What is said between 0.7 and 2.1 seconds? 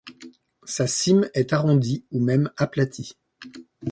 cime est arrondie